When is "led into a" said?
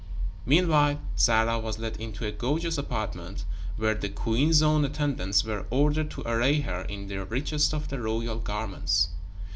1.77-2.31